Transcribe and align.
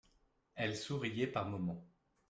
Elle 0.55 0.75
souriait 0.75 1.27
par 1.27 1.47
moments. 1.47 1.85